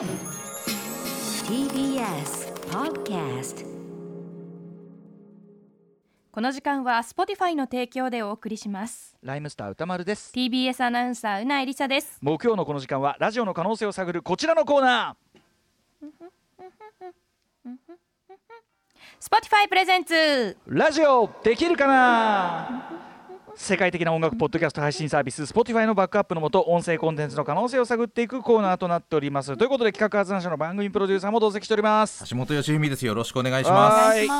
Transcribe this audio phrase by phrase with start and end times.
[0.00, 0.08] TBS
[2.70, 3.66] Podcast
[6.32, 9.14] この時間は Spotify の提供でお送りします。
[9.22, 10.32] ライムスター歌丸です。
[10.34, 12.16] TBS アナウンサーうなえりさです。
[12.22, 15.16] 木曜のこの時間はラジオの可能性を探るこちらのコーナ
[19.20, 20.14] Spotify プレゼンツ。
[20.14, 23.09] ーラジオできるかな？
[23.56, 29.56] 世界的な音楽ポッドキャスト配信サービス Spotify のバックアップのもと音声コンテンツの可能性を探っていくコーナーとなっております。
[29.56, 32.24] ということで企画発案者の番組プロデューサーも同席しております。
[32.28, 33.14] 橋本義文ですよ。
[33.14, 33.96] ろしくお願いします。
[33.96, 34.34] はーいは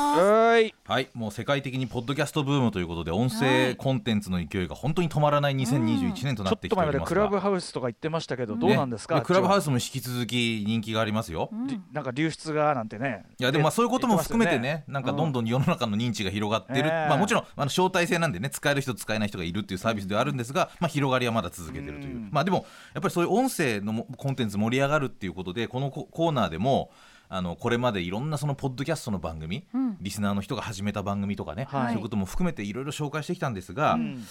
[0.53, 0.75] ーい。
[0.85, 1.09] はい。
[1.13, 9.21] もう世界的にポッドキャストブームということで音声コンテンツの勢いが本当に止まらない2021年となちょってきておっと前までクりますがラブハウスとか言ってましたけどどうなんですか、ね。
[9.21, 11.49] クラブハウススも引き続き人気がありますよ、
[11.91, 13.25] なんか流出がなんてね。
[13.39, 22.29] いやでもまあそういうことも含めてね言ってなんかどんどん世の中の認知が広がってる、ええまあ、もちろんあの招待制なんでね使える人使えない人がいるっていうサービスではあるんですが、まあ、広がりはまだ続けてるという、うん。
[22.31, 26.91] まあでもやっぱりそういう音声のもコンテンツ盛り上がるっていうことでこのココーナーでも
[27.29, 29.65] あのこれまでいろんなそのポッドキャストの番組、
[30.01, 31.87] リスナーの人が始めた番組とかね、はい。
[31.87, 34.23] そういうことも含めていろいろ紹介してきたんですが、うん。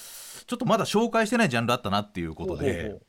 [0.47, 3.01] ちょっとまだ紹介してないジャンルあったなっていうことで。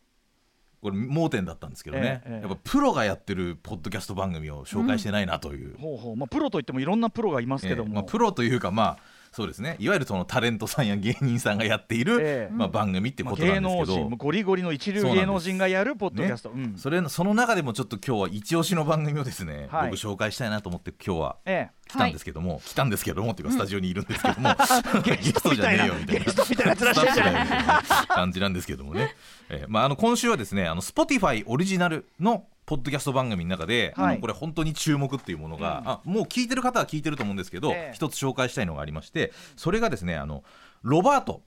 [0.81, 2.41] これ盲点だったんですけどね、ええええ。
[2.41, 6.16] やっぱプロがやってるポッドキャスト番組を紹介してないなという、ほうほう。
[6.16, 7.95] まあプロといってもいろんなプロがいますけども、ええ。
[7.97, 8.97] まあ、プロというかまあ
[9.31, 9.77] そうですね。
[9.79, 12.53] いわゆるそのタレントさんや芸人さんがやっている、ええ。
[12.53, 16.75] まあ、番組ってまあことなんですけど、人もゴリゴリの一流芸能人がやるポッドキャスト、うん。
[16.77, 19.89] それのその中でもちょっと今日は一押しの番組をですね、はい。
[19.91, 24.49] 僕紹介したいなと思って今日はえ来たんですけども、来たんですけどもっていうかスタジオにいるんですけども、
[25.05, 26.25] ゲストじゃねえよみたいな。
[26.25, 27.13] ゲストみたいなやつらしい。
[27.13, 29.16] じゃないスタッフだよみたいな感じなんですけどもね、
[29.49, 34.13] えーまあ、あの今週はですねあの Spotify オリジナルのポッドキャスト番組の中で、はい。
[34.13, 37.91] あのこれ本当に注目っていうものが、あもう聞いてる方は聞いてると思うんですけど、ええ。
[37.93, 40.43] 一つ紹介したいのがありましてそれがですねあの
[40.83, 41.43] ロバート。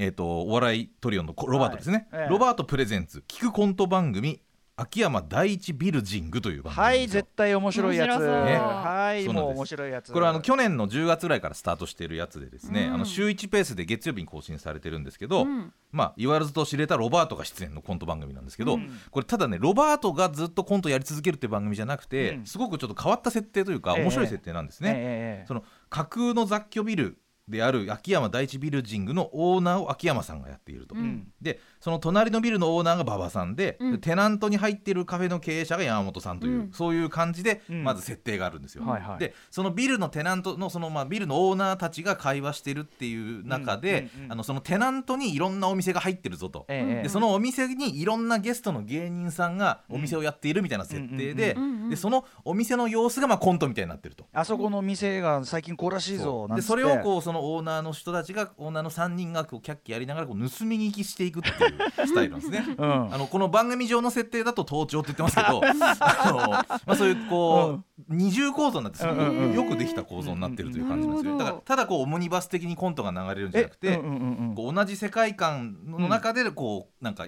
[0.00, 2.22] えー、とお笑いトリオのロバートですね、はい。
[2.22, 2.28] ええ。
[2.28, 4.40] ロバートプレゼンツ聞くコント番組
[4.80, 8.58] 秋山第一ビルジングという番組はい絶対面白いやつ、ね。
[8.58, 10.12] はいもう面白いやつ。
[10.12, 12.94] これはあの去年の10月ぐらいからスタートしているやつでですね、うん。
[12.94, 15.72] あの週1ペースで月曜日に更新されてるんですけど、うん。
[15.90, 18.88] まあ、言わずと知れたロバートが出演のコント番組なんですけど、うん。
[19.10, 22.46] これただねロバートがずっとコントやり続けるって番組じゃなくて、うん。
[22.46, 24.02] すごくちょっと変わった設定というかええ。
[24.04, 24.92] 面白い設定なんですね。
[24.94, 27.18] ええその架空の雑居ビル
[27.48, 30.94] である秋山第一ビルジングのオーナーを秋山さんがやっていると。
[30.94, 31.32] うんうん。
[31.40, 34.00] でその隣のビルのオーナーが馬場さんで,で、うん。
[34.00, 36.72] テナントに入っているカフェの経営者が山本さんという、うん。
[36.72, 37.84] そういう感じでうん。
[37.84, 38.84] まず設定があるんですよ。
[38.84, 39.18] はいはい。
[39.18, 46.66] でそのビルのテナントのそのまあビルのオーナーたちが会話してるっていう中で、うんうんうんあのそのテナントにいろんなお店が入ってるぞと。
[46.68, 47.02] ええ。
[47.04, 51.90] でそのお店にいろんなゲストの芸人さんがお店をやっているみたいな設定でうんうんうんうん。
[51.90, 54.26] でそのお店の様子がまあコントみたいになってると。
[54.32, 56.62] あそこの店が最近こうらしいぞなんて。
[56.62, 61.67] でそれをこうそのオーナーの人たちがオーナーの3人がこうキャッキャやりながらこう盗み聞きしていくっていう
[62.06, 62.64] スタイルなんですね。
[62.76, 63.14] うん。
[63.14, 74.54] あのこの番組上の設定だと盗聴って言ってますけど あの、まあ、そういうこう、二重構造になってすよくできた構造になってるという感じなんですよ、うんだからただこうオムニバス的にコントが流れるんじゃなくて、うんうんうんうん。
[74.54, 77.26] こう同じ世界観の中でこうなんか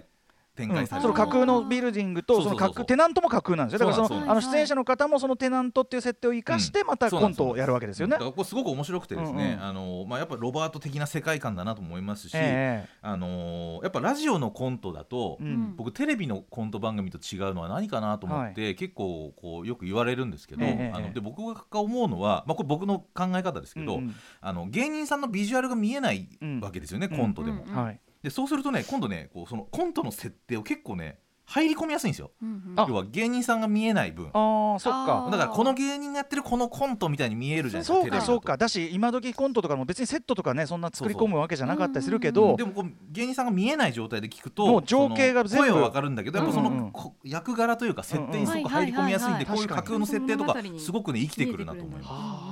[0.61, 3.87] 展開される、その架空のビルディングとその架空テナントも架空なんですよ。
[3.87, 8.13] だからそのあの出演者の方もそのテナントっていう設定を生かしてまたコントをやるわけですよね。
[8.13, 9.69] だからこれすごく面白くてですね、うんうん。
[9.69, 15.77] あのまあ、やっぱロバート的な世界観だなと思いますし、えあのやっぱラジオのコントだと、えうん。
[15.77, 27.65] 僕テレビのコント番組と違うのは何かなと思って、結構こうよく言われるんですけど、ええあので僕が思うのは、まあ、これ僕の考え方ですけど、うんあの芸人さんのビジュアルが見えないうんわけですよね、うんコントでも。
[27.67, 27.75] うん。
[27.75, 31.19] はいでそうするとね今度ねこうそのコントの設定を結構ね
[31.51, 32.31] 入り込みやすいんですよ。
[32.41, 32.87] うんあ。
[32.89, 34.31] 要は芸人さんが見えない分。
[34.33, 35.33] ああそっあかー。
[35.33, 38.57] だからこの芸人がやってるこのコントみたいに見えるじゃないですかそうかそうか。
[38.57, 42.55] だし今時コントとかも別にセットとかねそんな作り込むわけじゃなかったりするけど。
[42.55, 45.67] でもこう芸人さんが見えない状態で聞くともう情景が全部。
[45.71, 46.93] 声はわかるんだけどやっぱその、うんうん
[47.25, 52.50] 役柄というか設定にすごく入り込みやすいんでこういう架空の設定とかすごくね生きてくるなと思います。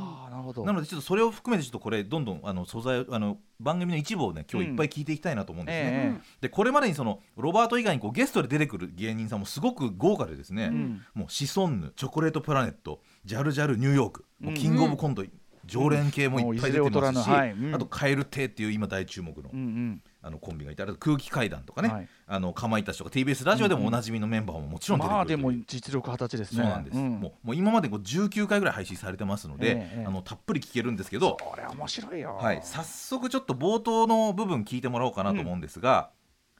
[0.49, 0.65] ほど。
[0.65, 6.21] なのでちょっとそれを含めてちょっとこれどんどんあの素材あの番組の一部をね今日いっぱい聞いていきたいなと思うんですね。
[6.21, 11.03] えでこれまでにそのロバート以外にこうゲストで出てくる芸人さんもすごく豪華でですね、ん。
[11.15, 15.25] もうシソンヌチョコレートプラネットジャルジャルニューヨーク、もうキングオブコント、
[15.69, 20.03] 常連系もいっぱい出てますし、あと蛙亭っていう今大注目の,、うんうん。
[20.21, 22.09] あのコンビがいてあと空気階段とかね、はい。
[22.27, 25.17] あのかまいたちとか TBS ラジオでもおなじみのメンバーももちろん出てくるう。
[25.17, 26.63] まあでも実力ですね。
[26.63, 27.21] そうなんです、ん。
[27.21, 32.39] もうもう今までこう19回ぐらい配信されてますので、ええあのたっぷり聞けるんですけど、これ面白いよ。
[32.41, 36.11] はい、早速ちょっと冒頭の部分聞いてもらおうかなと思うんですが、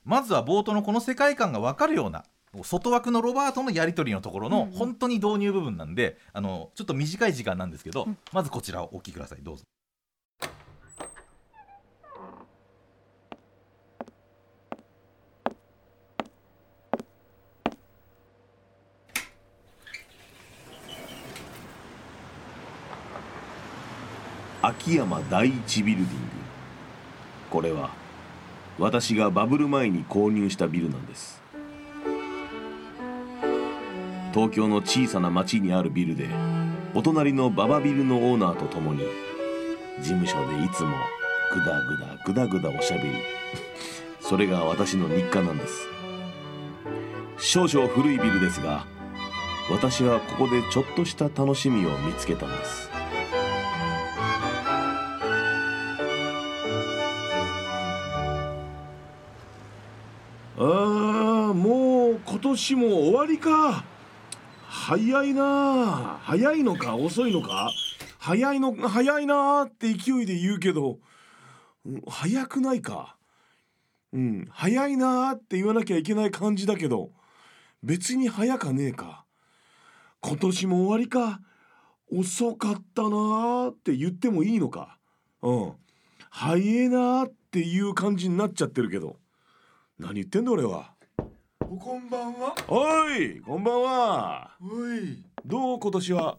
[0.05, 2.25] まずは冒頭のこの世界観が分かるような
[2.63, 9.39] 外枠のロバートのやり取りのところの本当に導入部分なんで、あのちょっと短い時間なんですけど、うん、まずこちらをお聞きください。
[9.43, 9.65] どうぞ。
[24.61, 26.21] 秋山第一ビルディング。
[27.51, 27.91] これは
[28.79, 31.41] 私がバブル前に購入したビルなんです。
[34.33, 36.29] 東京の小さな町にあるビルで
[36.95, 39.01] お隣のババビルのオーナーと共に
[40.01, 40.91] 事務所でいつも
[41.53, 43.11] グダグダグダグダおしゃべり。
[44.21, 45.89] それが私の日課なんです。
[47.39, 48.85] 少々古いビルですが
[49.71, 52.91] 私はここでちょっとした楽しみを見つけたんです。
[60.59, 60.63] あ
[61.51, 63.85] あもう今年も終わりか。
[64.89, 66.97] 早いな早いのか？
[66.97, 67.71] 遅いのか？
[68.19, 70.97] 早いの早いなって勢いで言うけど
[72.09, 73.19] 早くないか？
[74.15, 77.11] うん早いなって言わなきゃいけない感じだけど
[77.83, 79.27] 別に早かねえか？
[80.23, 81.43] 今年も終わりか？
[82.11, 84.97] 遅かったなーって言ってもいいのか？
[85.43, 85.73] うん。
[86.31, 89.17] 早えなーっていう感じになっちゃってるけど。
[89.99, 90.95] 何言ってんだ俺は。
[91.69, 92.55] こんばんは。
[92.67, 94.53] おいこんばんは。
[94.63, 96.39] おい、どう今年は？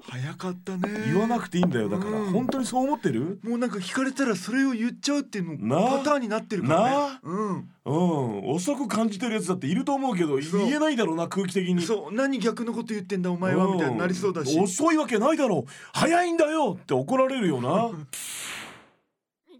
[0.00, 0.88] 早かったね。
[1.04, 2.32] 言わなくていいんだよだから、うん。
[2.32, 3.40] 本当にそう思ってる？
[3.42, 6.90] もうなんか聞かれたらそれを言っちゃうっていうなのパターンになってるからね。
[6.90, 7.68] なうん。
[7.84, 8.50] うん。
[8.54, 10.60] 遅く感じてるやつだっていると思うけどそう。
[10.60, 11.82] 言えないだろうな空気的に。
[11.82, 14.58] そう、何逆のこと言ってんだお前はみたいになりそうだし。
[14.58, 15.70] 遅いわけないだろう。
[15.92, 17.90] 早いんだよって怒られるよな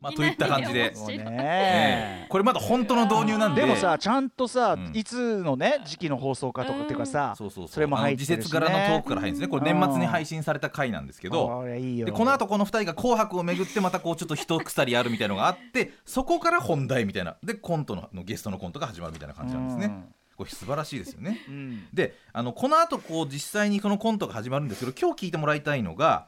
[0.04, 0.92] まあといった感じで。
[1.16, 2.26] ね。
[2.28, 3.62] これまだ本当の導入なんで。
[3.62, 4.90] でもさちゃんとさ、うん。
[4.94, 7.68] いつのね時期の放送かとかっていうかさ、そうそうそう。
[7.68, 8.36] それも入ってるしね。
[8.36, 9.48] 時節柄のトークから入るんですね。
[9.48, 11.46] これ年末に配信された回なんですけど。
[11.48, 17.36] こでこの後この2人が「紅白」をめぐってまたこうちょっと一鎖あるみたいのがあって そこから本題みたいな。
[17.42, 20.04] でコントののゲストのコントが始まるみたいな感じなんですね。
[20.36, 21.40] これ素晴らしいですよね。
[21.48, 21.88] うん。
[21.92, 26.26] であのこの後こう実際にこのコントが始まるんですけど今日聞いてもらいたいのが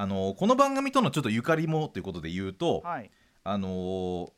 [0.00, 3.10] あのこの番組とのちょっとゆかりもということで言うと、はい。
[3.42, 4.30] あのー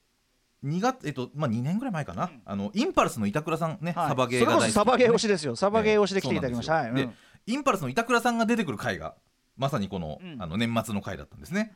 [0.62, 4.08] 2月えっとまあ2年ぐらい前かな、あのインパルスの板倉さんね、はい。
[4.08, 4.72] サバゲーが大好き。
[4.72, 5.56] サバゲー推しですよ。
[5.56, 7.08] サバゲー推しで来ていただきました、はい、でうん。
[7.10, 7.14] で
[7.46, 9.16] インパルスの板倉さんが出てくる回が
[9.58, 10.42] まさにこの,、うん。
[10.42, 11.74] あの年末の回だったんですね。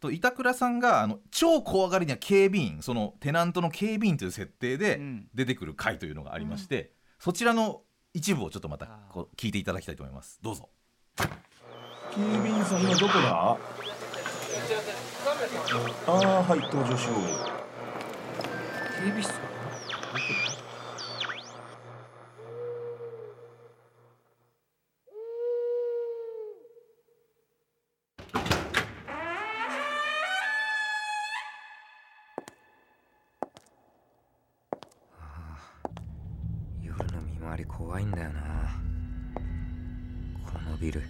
[0.00, 5.28] と板倉さんがあの超怖がりな警備員そのテナントの警備員という設定でうん。
[5.34, 6.90] 出てくる回というのがありまして、
[7.20, 10.40] そちらの一部をちょっとまたこう聞いていただきたいと思います。
[10.42, 10.68] どうぞ
[12.14, 13.56] 警備員さん今どこだ？
[16.06, 16.12] ああ
[16.42, 17.16] はい登場しよう。
[19.00, 19.32] 警備室
[36.82, 38.40] 夜の見回り怖いんだよな。
[40.52, 41.02] このビル。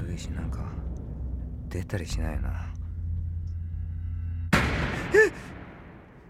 [0.00, 0.64] 古いしなんか
[1.68, 2.72] 出たりしないな。
[4.54, 5.30] え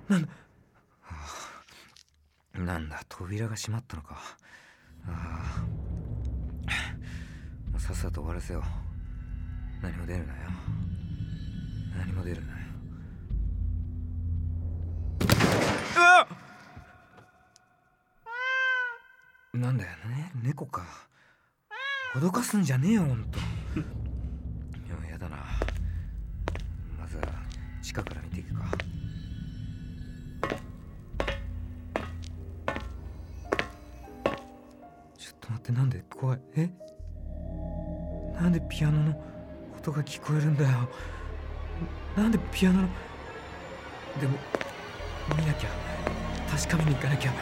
[0.08, 0.28] なんだ？
[1.00, 1.62] は
[2.56, 3.00] あなんだ？
[3.08, 4.18] 扉が閉まったのか。
[5.06, 5.60] ああ。
[7.70, 8.62] もうさっさと終わらせよう。
[9.80, 10.40] 何も出るなよ。
[11.96, 12.58] 何も出るなよ。
[19.54, 19.90] なんだよ。
[20.08, 20.84] ね猫か。
[22.14, 23.38] 脅かすんじゃねえよほんと。
[23.78, 23.80] い
[25.06, 25.38] ややだな。
[26.98, 27.22] まずは
[27.80, 28.64] 地下から見ていくか。
[35.16, 36.40] ちょっと待ってなんで怖い？
[36.56, 36.70] え？
[38.34, 39.24] なんでピアノの
[39.78, 40.90] 音が聞こえるんだよ。
[42.14, 42.88] なんでピアノの
[44.20, 44.36] でも
[45.38, 45.70] 見なきゃ。
[46.50, 47.32] 確かめに行かなきゃ。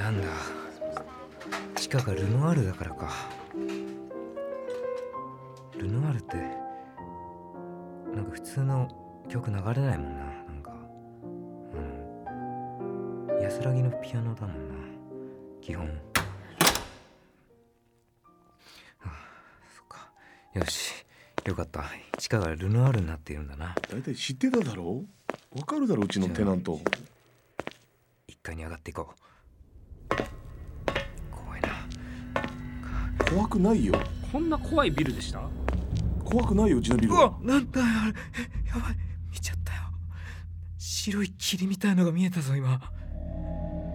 [0.00, 0.28] なんだ。
[1.76, 3.10] 地下がルノワールだからか。
[5.76, 6.36] ルノワールって
[8.16, 8.88] なんか普通の
[9.28, 10.24] 曲流れないもんな。
[10.24, 10.72] なんか
[13.28, 13.42] うん。
[13.42, 14.74] 安らぎのピアノだもんな。
[15.60, 15.86] 基本。
[15.86, 15.92] は
[19.04, 19.10] あ
[19.76, 20.10] そっか。
[20.54, 21.04] よし。
[21.44, 21.84] よかった。
[22.16, 23.74] 地下がルノワールになっているんだな。
[23.92, 25.04] 大体知ってただろ
[25.54, 25.58] う？
[25.58, 26.08] わかるだろう？
[26.08, 26.80] ちのテナント。
[28.28, 29.14] 1階に上がっていこう
[33.30, 33.94] 怖くないよ。
[34.32, 35.40] こんな怖いビルでした？
[36.24, 38.14] 怖くないようちのビルうわはなんだよあれ。
[38.66, 38.96] えやばい。
[39.32, 39.82] 見ちゃったよ。
[40.78, 42.80] 白い霧みたいのが見えたぞ今。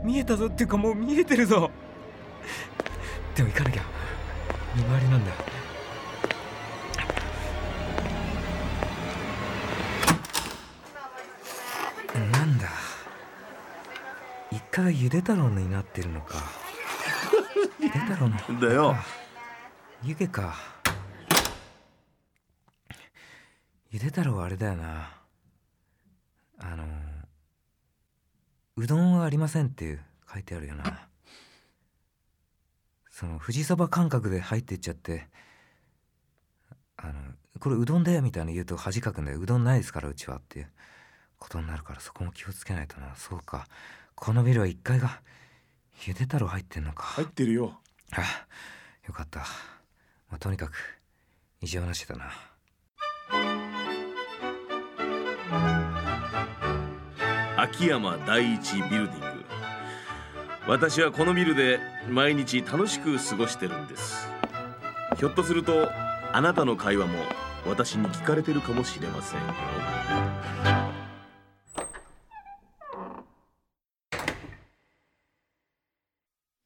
[0.04, 1.70] 見えたぞっていうかもう見えてるぞ。
[3.36, 3.84] でも行かなきゃ。
[4.76, 5.32] 見回りなんだ
[12.32, 12.70] なんだ。
[14.52, 16.36] 一回ゆで太郎になってるのか。
[17.80, 18.60] ゆで太郎の。
[18.62, 18.96] だよ
[20.06, 20.56] 湯気か。
[23.90, 25.10] ゆで太郎はあれだよな。
[26.60, 26.86] あの
[28.78, 29.98] うどんはありませんって
[30.32, 31.08] 書いてあるよな。
[33.10, 35.28] その富士そば感覚で入ってっちゃって
[36.98, 37.14] あの
[37.60, 39.40] これうどんだよみたいな言うと恥かくんだよ。
[39.40, 40.70] うどんないですからうちはっていう
[41.40, 43.16] ことになるからそこも気をつけないとな。
[43.16, 43.66] そうか。
[44.14, 45.20] このビルは1階が
[46.06, 47.80] ゆで太郎入ってんのか、入ってるよ。
[48.12, 48.22] あ
[49.08, 49.46] よかった、
[50.30, 50.72] まあ、とにかく
[51.62, 52.32] 異常なしだな。
[57.58, 59.46] 秋山第一ビルディング。
[60.68, 61.80] 私はこのビルで
[62.10, 64.28] 毎日楽しく過ごしてるんです。
[65.18, 65.90] ひょっとすると
[66.34, 67.20] あなたの会話も
[67.66, 69.46] 私に聞かれてるかもしれませんよ。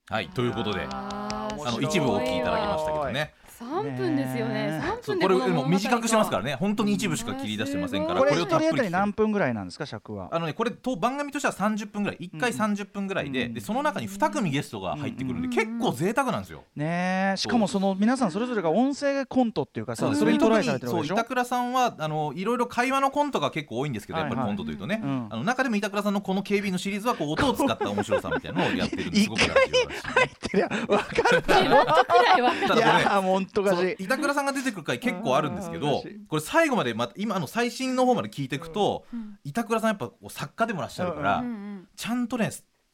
[0.10, 3.69] はいということであの一部お聞きいただきましたけどね 있어.
[3.84, 4.54] 3分ですよね。
[4.72, 6.56] ね3そうこれでも短くしてますからね。
[6.56, 8.20] 本当に一部しか切り出してませんから。
[8.20, 10.30] これこれをたっ一人当たり何分ぐらいなんですか尺は。
[10.32, 12.18] あのねこれと番組としては30分ぐらい。
[12.20, 13.54] 1回30分ぐらいで,、うん。
[13.54, 15.54] でその中に2組ゲストが入ってくるんで、うん。
[15.54, 16.64] 結構贅沢なんですよ。
[16.76, 17.38] ねえ。
[17.38, 21.16] しかもその皆さんそれぞれが音声コントっていうかさそれにトライされてるわけでしょ？
[21.16, 31.96] そう板倉さんはあのいろいろ会話のコントが結構多いんですけど、やっぱりコントというとね、うんあの中でも板倉さんのこの警備のシリーズはこう音を使った面白さみたいなのをやってるんですごく入ってりゃ分かるちょっとくらいわか
[32.66, 33.04] ただ
[33.64, 33.69] これ
[34.00, 39.38] 板倉さんが出てくる回 結構あるんですけどこれ最後までまた今あの最新の方まで聞いていくと、ん。
[39.44, 42.50] 板倉さんやっぱこう作家でもらっしゃるから、うんうんちゃんとね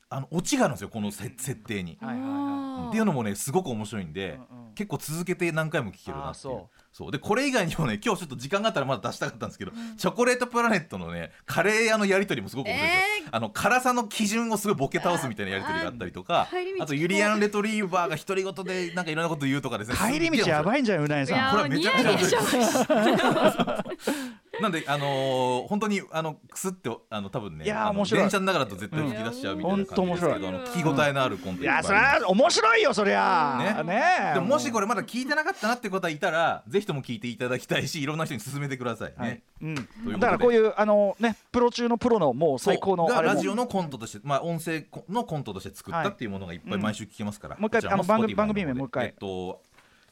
[0.09, 1.97] あのオチがあるんですよこのせ設定に。
[2.01, 4.73] はいはいはっていうのもねすごく面白いんで、うんうん。
[4.75, 6.63] 結構続けて何回も聞けるなっていう
[6.95, 7.11] そう。
[7.11, 12.89] でこれ以外にもね今日ちょっと時間があったらまだ出したかったんですけど、チョコレートプラネットのねカレー屋のやり取りもすごく面白い。
[12.89, 16.47] ですよ、あの辛さの基準をすごいボケ倒すみたいなやり取りがあったりとか
[16.79, 28.21] あとユリアン・レトリーバーが独り言でなんかいろんなこと言うとかですね帰り道やいばいんじゃんうなえいやさんこれはめちゃくちゃもう似合い なんであのー本当にあのくすってあの多分ねいや面白い。
[28.21, 30.45] 電車の中だと絶対吹き出しちゃうみたいな感じですけど、うん。
[30.45, 33.83] あの聞き応えのあるコンテンツいやそれは面白いよそりゃ。
[33.83, 33.83] ね。
[33.83, 34.03] ね。
[34.31, 39.41] えでももしこれまだ聞いてなかったなって方いたらぜひとも聞いていただきたいしいろんな人に勧めてくださいね、はい。
[39.61, 49.05] うん、うだからこういうあのねプロ中のプロのもう最高のラジオのコントとして、まあ、音声のコントとして作ったっていうものがいっぱい毎週聞けますから、うんもう一回あの番組 Spotify 番組名もう一回。
[49.07, 49.61] えっと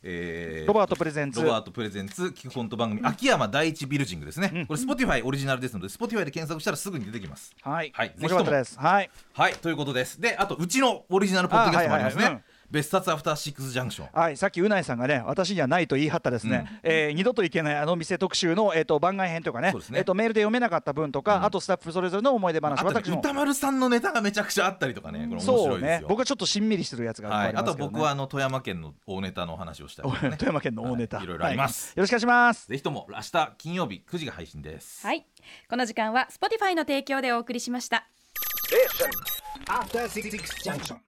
[0.03, 1.41] えーロバートプレゼンツ。
[1.41, 4.65] ロバートプレゼンツ聞くコント番組、秋山第一ビルジングですね、うん。
[4.65, 7.55] これ Spotify オリジナルですので Spotify で検索したらすぐに出てきます。
[7.62, 8.13] はい、はい。
[8.19, 8.77] 面白かったです。
[8.77, 9.53] はいはい。
[9.53, 10.19] ということです。
[10.19, 12.43] であとうちのオリジナルポッドキャストもありますね、あはいはいはい。
[12.48, 14.10] うん別冊アフターシックスジャンクション。
[14.12, 19.72] はい、さっきうないさんがね私にはないと言い張ったですね、えー二度と行けないあの店特集の、えー、と番外編とかね。
[19.72, 19.80] ね。
[19.94, 26.00] えー、とメールで読めなかった分とか、あとスタッフそれぞれの思い出話あとね私も歌丸さんのネタがめちゃくちゃあったりとかねこれ面そう白いですよ。
[26.01, 26.06] ね。
[26.10, 27.92] 僕はちょっとしんみりしてるやつがいっぱいはい、あとありますけど、ね。
[27.94, 31.25] 僕はあの富山県の大ネタの話をしたりとかね富山県の大ネタ、はい。
[31.25, 31.89] いろいろあります。
[31.89, 32.00] はい。
[32.00, 32.68] よろしくお願いします。
[32.68, 35.06] ぜひとも明日金曜日9時が配信です。
[35.06, 35.27] はい。
[35.70, 38.08] この時間は Spotify の提供でお送りしました。
[39.68, 40.32] After Six
[40.65, 40.98] Junction.